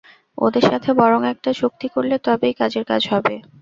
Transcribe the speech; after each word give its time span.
ওদের 0.37 0.63
সাথে 0.69 0.89
বরং 0.93 1.21
একটা 1.33 1.49
চুক্তি 1.59 1.87
করলে 1.89 2.15
তবেই 2.25 2.53
কাজের 2.59 2.83
কাজ 2.85 3.01
হবে। 3.13 3.35